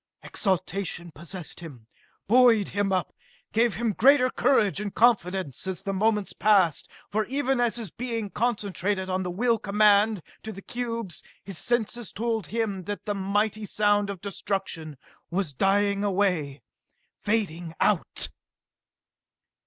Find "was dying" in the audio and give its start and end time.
15.29-16.03